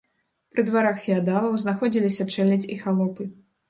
[0.55, 3.33] Пры дварах феадалаў знаходзіліся чэлядзь і халопы.